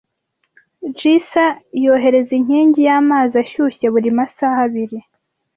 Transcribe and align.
Geyser 0.99 1.51
yohereza 1.83 2.31
inkingi 2.39 2.79
y'amazi 2.87 3.33
ashyushye 3.43 3.85
buri 3.93 4.09
masaha 4.17 4.59
abiri. 4.67 4.99